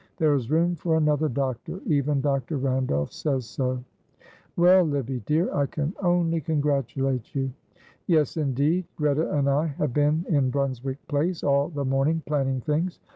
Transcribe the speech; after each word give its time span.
There 0.17 0.33
is 0.33 0.49
room 0.49 0.73
for 0.75 0.97
another 0.97 1.29
doctor; 1.29 1.79
even 1.85 2.21
Dr. 2.21 2.57
Randolph 2.57 3.11
says 3.11 3.45
so." 3.45 3.83
"Well, 4.57 4.83
Livy 4.83 5.19
dear, 5.27 5.53
I 5.53 5.67
can 5.67 5.93
only 6.01 6.41
congratulate 6.41 7.35
you." 7.35 7.51
"Yes, 8.07 8.35
indeed; 8.35 8.85
Greta 8.95 9.29
and 9.37 9.47
I 9.47 9.67
have 9.67 9.93
been 9.93 10.25
in 10.27 10.49
Brunswick 10.49 10.97
Place 11.07 11.43
all 11.43 11.69
the 11.69 11.85
morning 11.85 12.23
planning 12.25 12.61
things. 12.61 12.99